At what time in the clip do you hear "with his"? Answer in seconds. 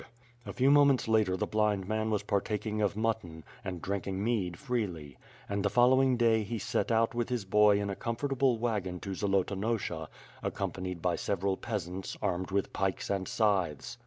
7.13-7.45